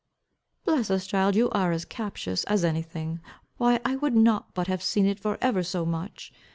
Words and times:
"Bless 0.65 0.89
us, 0.89 1.05
child, 1.05 1.35
you 1.35 1.47
are 1.51 1.71
as 1.71 1.85
captious 1.85 2.43
as 2.45 2.65
any 2.65 2.81
thing. 2.81 3.19
Why 3.57 3.79
I 3.85 3.97
would 3.97 4.15
not 4.15 4.51
but 4.55 4.65
have 4.65 4.81
seen 4.81 5.05
it 5.05 5.19
for 5.19 5.37
ever 5.41 5.61
so 5.61 5.85
much. 5.85 6.33